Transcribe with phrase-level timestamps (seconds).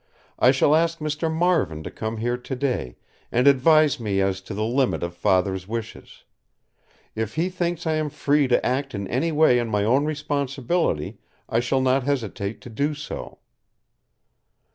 [0.39, 1.31] I shall ask Mr.
[1.31, 2.95] Marvin to come here today,
[3.31, 6.23] and advise me as to the limit of Father's wishes.
[7.13, 11.19] If he thinks I am free to act in any way on my own responsibility,
[11.47, 13.41] I shall not hesitate to do so."